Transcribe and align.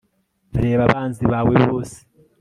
reba 0.63 0.81
abanzi 0.87 1.23
bawe 1.31 1.53
bose 1.65 1.97